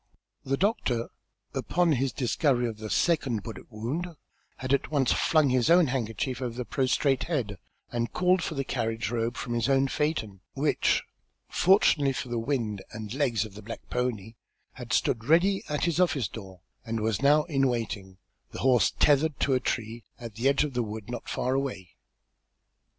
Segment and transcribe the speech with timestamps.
[0.43, 1.09] The doctor,
[1.53, 4.07] upon his discovery of the second bullet wound,
[4.57, 7.59] had at once flung his own handkerchief over the prostrate head,
[7.91, 11.03] and called for the carriage robe from his own phaeton, which,
[11.49, 14.33] fortunately for the wind and legs of the black pony,
[14.73, 18.17] had stood ready at his office door, and was now in waiting,
[18.53, 21.91] the horse tethered to a tree at the edge of the wood not far away.